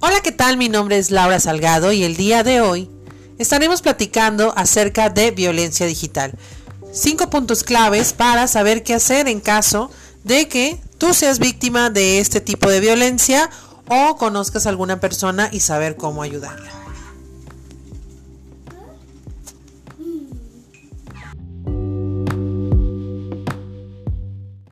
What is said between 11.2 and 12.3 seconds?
víctima de